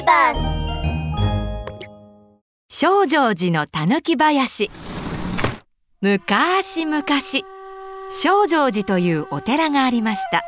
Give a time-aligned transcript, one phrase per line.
[0.00, 0.64] ビバス
[2.68, 4.70] 正常寺のたぬき林。
[6.00, 7.44] むかしむかし
[8.08, 10.42] 正常寺というお寺がありました。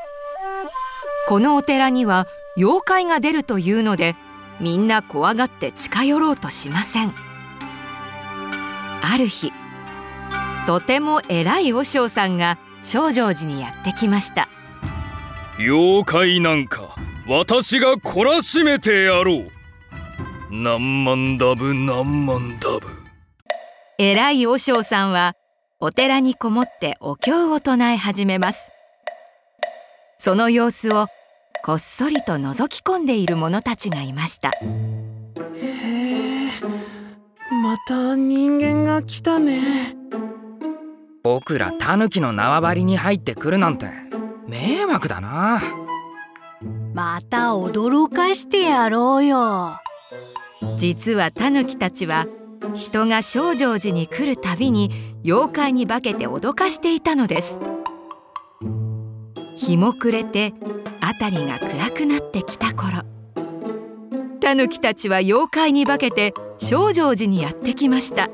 [1.29, 2.27] このお寺には
[2.57, 4.17] 妖怪が出るというので
[4.59, 7.13] みんな怖がって近寄ろうとしません。
[9.03, 9.53] ある日
[10.67, 14.49] とても偉い和尚さんが正常寺にやってきました。
[15.59, 16.97] 妖怪なんか
[17.27, 19.51] 私が懲らしめてやろう。
[20.51, 22.87] 何万ダブ何万ダブ。
[23.99, 25.35] 偉い和尚さんは
[25.79, 28.71] お寺にこもってお経を唱え始めます。
[30.19, 31.07] その様子を
[31.65, 34.49] こっそりと覗き込んでいる者たちがいました。
[34.49, 34.53] へ
[35.55, 36.51] え
[37.63, 39.61] また人間が来たね。
[41.23, 43.87] 僕らタヌキの縄張りに入ってくるなんて
[44.49, 45.82] 迷惑だな
[46.95, 49.77] また驚かしてやろうよ。
[50.77, 52.27] 実はタヌキたちは
[52.75, 54.91] 人が正常寺に来るたびに
[55.25, 57.59] 妖怪に化けて脅かしていたのです。
[59.57, 60.53] 日も暮れて
[61.01, 63.03] 辺りが暗くなってきた頃。
[64.41, 68.29] タヌキたちは妖怪に化けて正常寺にやってきました。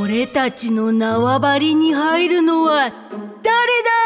[0.00, 4.01] 俺たちの縄張りに入るのは誰だ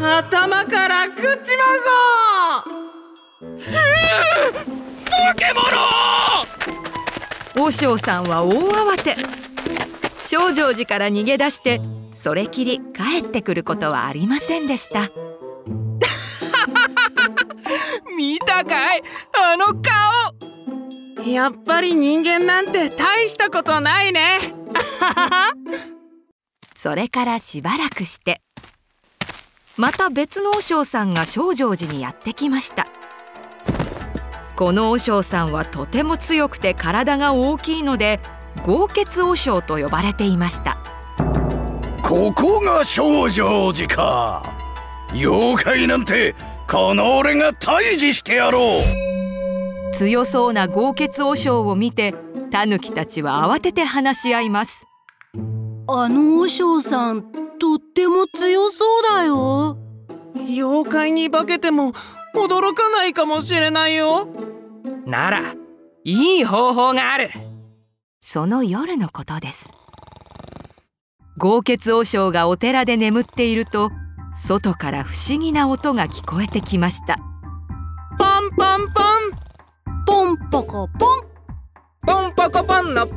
[0.00, 1.78] 頭から食っちまう
[2.62, 3.60] ぞ！
[5.10, 5.66] 化け物
[7.66, 9.16] 和尚さんは大慌て。
[10.22, 11.80] 正常寺から逃げ出して
[12.14, 15.08] それきり帰ってくることはありませんでした。
[18.16, 19.02] 見たかい？
[19.36, 21.24] あの顔！
[21.26, 24.38] やっぱり人間なんて大したことないね。
[26.76, 28.40] それからしばらくして
[29.78, 32.88] また別の和尚さんが正常寺にやってきました。
[34.56, 38.18] この和尚さんはとても強くて体が大きいので
[38.64, 40.78] 豪傑和尚と呼ばれていました。
[42.02, 44.42] ここが正常寺か。
[45.14, 46.34] 妖怪なんて
[46.68, 49.94] この俺が退治してやろう。
[49.94, 52.16] 強そうな豪傑和尚を見て
[52.50, 54.86] タヌキたちは慌てて話し合います。
[55.86, 59.78] あの和尚さんとっても強そうだよ。
[60.34, 61.92] 妖怪に化けても
[62.34, 64.28] 驚かないかもしれないよ。
[65.06, 65.40] なら
[66.04, 67.30] いい方法がある。
[68.20, 69.72] その夜のことです。
[71.36, 73.90] 豪傑和尚がお寺で眠っていると
[74.34, 77.18] 外から不思議な音が聞こえてきました。
[78.18, 80.04] パンパンパン。
[80.06, 81.20] ポンポコポン。
[82.06, 83.16] ポンポコポンのポン。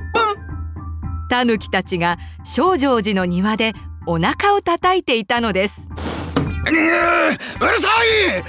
[1.30, 3.74] タヌキたちが正常寺の庭で
[4.06, 5.88] お腹を叩いていたのです。
[6.66, 7.38] うる
[7.79, 8.44] さい。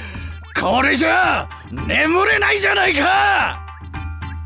[0.60, 3.66] これじゃ眠れないじゃないか。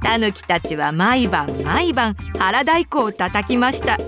[0.02, 3.98] タヌキたちは毎晩毎晩腹太鼓を叩きました。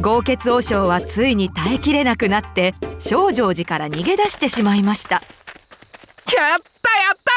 [0.00, 5.14] 豪傑和尚はついに耐えきれなくなって正常寺から逃げ出してしまいました。
[5.16, 5.22] やっ
[6.26, 7.32] たやった。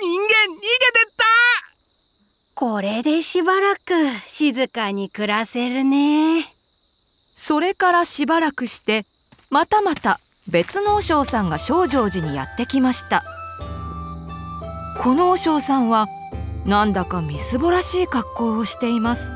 [0.00, 0.68] 人間逃げて
[1.08, 1.24] った。
[2.54, 3.80] これでしばらく
[4.26, 6.59] 静かに暮らせるね
[7.42, 9.06] それからしばらくして
[9.48, 13.24] またまた別の和尚さんが正常寺にやってきました。
[15.00, 16.06] この和尚さんは
[16.66, 19.32] なんだかみすぼらしい格好をしています。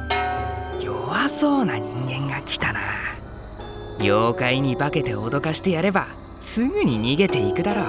[0.84, 2.80] 弱そうな人間が来たな。
[3.98, 6.06] 妖怪に化けて脅かしてやれば
[6.40, 7.86] すぐに逃げていくだろう。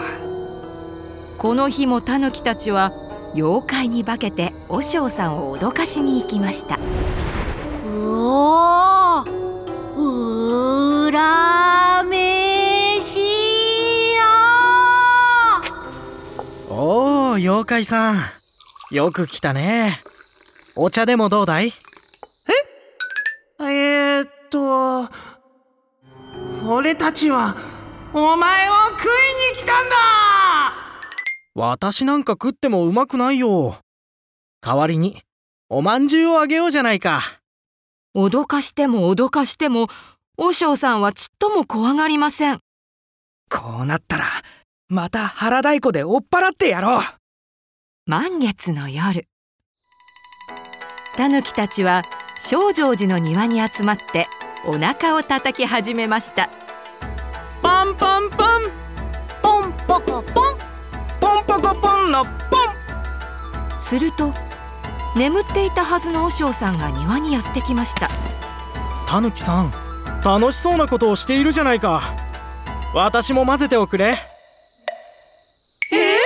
[1.38, 2.94] この日もタヌキたちは
[3.34, 6.80] 妖怪に化けて和尚さんを脅かしに行きました。
[7.84, 13.20] うおーうらめし
[14.18, 14.26] や
[16.70, 18.18] おお妖怪さん。
[18.92, 20.02] よく来たね。
[20.76, 21.72] お茶でもどうだい？
[23.60, 23.64] え？
[23.64, 25.10] えー、っと
[26.68, 27.56] 俺たちは
[28.14, 29.96] お前を食いに来たんだ。
[31.56, 33.78] 私なんか食ってもうまくないよ。
[34.62, 35.22] 代わりに
[35.70, 37.22] おまんじゅうをあげようじゃないか。
[38.14, 39.88] 脅かしても脅かしても
[40.38, 42.60] 和尚さんはちっとも怖がりません。
[43.50, 44.26] こうなったら
[44.90, 47.02] また腹太鼓で追っ払ってやろう。
[48.06, 49.28] 満月の夜。
[51.16, 52.02] タヌキたちは
[52.38, 54.28] 正常寺の庭に集まって
[54.66, 56.50] お腹を叩き始めました。
[57.62, 58.64] パンパンパン。
[59.42, 60.24] ポンポコポン。
[61.22, 62.36] ポンポコポンのポン。
[63.80, 64.34] すると
[65.16, 68.10] 眠っていたはずの和尚さんが庭にやってきました。
[69.08, 69.85] たぬきさん
[70.26, 72.02] 楽しそうなことをしているじゃないか。
[72.96, 74.18] 私も混ぜておくれ。
[75.92, 75.96] え？
[75.96, 76.18] ー、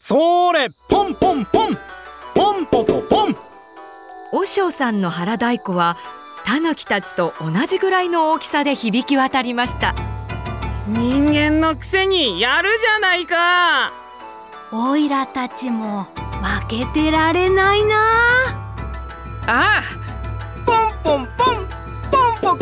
[0.00, 1.78] そーれポンポンポン。
[2.34, 3.36] ポンポコポン。
[4.32, 5.98] 和尚さんの腹太鼓は
[6.46, 9.94] タヌキたちと同じぐらいの大きさで響き渡りました。
[10.86, 13.92] 人間のくせにやるじゃないか。
[14.72, 16.04] おいらたちも
[16.64, 17.96] 負けてられないな。
[19.48, 19.82] ああ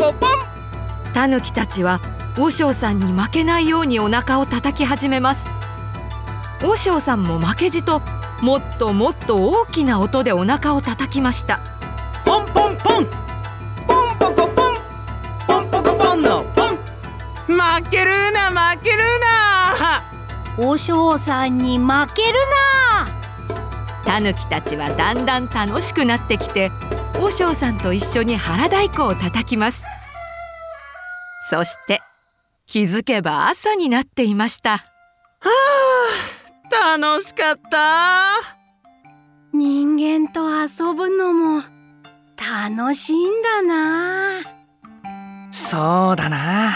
[0.05, 0.29] ポンポン。
[1.13, 1.99] タヌキたちは
[2.37, 5.49] 和尚さんに負けないようにお腹を叩き始めます。
[6.61, 8.01] 和尚さんも負けじと
[8.41, 11.59] もっともっと大きな音でお腹を叩きました。
[12.23, 13.05] ポンポンポン。
[13.87, 14.75] ポンポコポン。
[15.47, 16.77] ポンポコポンのポン。
[17.47, 20.03] 負けるな負けるな。
[20.57, 22.39] お尚さんに負ける
[24.05, 26.71] タヌキたちはだんだん楽しくなってきて
[27.19, 29.83] 和尚さんと一緒に腹太鼓を叩きます
[31.49, 32.01] そして
[32.65, 34.83] 気づけば朝になっていました。
[36.71, 37.77] 楽しかった。
[37.77, 38.25] な
[39.53, 41.61] 人間と遊ぶのも
[42.37, 44.41] 楽しいんだな。
[45.51, 46.73] そうだな。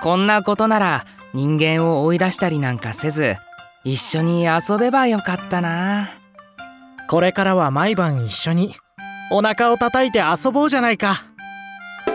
[0.00, 1.04] こんなことなら
[1.34, 3.36] 人間を追い出したりなんかせず
[3.84, 6.08] 一緒に遊べばよかったな。
[7.08, 8.74] これからは毎晩一緒に
[9.30, 11.24] お腹を叩いて遊ぼうじゃないか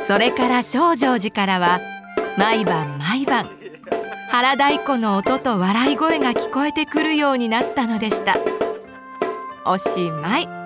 [0.07, 1.79] それから正成寺からは
[2.38, 3.47] 毎晩毎晩
[4.29, 8.35] 原太鼓の音と笑い声が聞こえてくるようになったのでした。
[9.65, 10.62] おしまい。